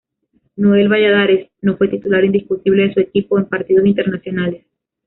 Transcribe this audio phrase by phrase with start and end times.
[0.55, 4.65] Noel Valladares no fue titular indiscutible de su equipo en partidos internacionales.